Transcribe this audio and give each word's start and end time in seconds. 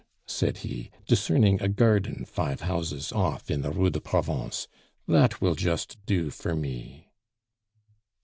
said 0.25 0.57
he, 0.65 0.89
discerning 1.05 1.61
a 1.61 1.67
garden 1.67 2.25
five 2.25 2.61
houses 2.61 3.11
off 3.11 3.51
in 3.51 3.61
the 3.61 3.69
Rue 3.69 3.91
de 3.91 4.01
Provence, 4.01 4.67
"that 5.07 5.41
will 5.41 5.53
just 5.53 6.03
do 6.07 6.31
for 6.31 6.55
me." 6.55 7.11